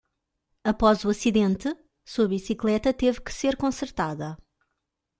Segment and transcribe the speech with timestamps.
[0.71, 1.69] Após o acidente?
[2.03, 4.35] sua bicicleta teve que ser consertada.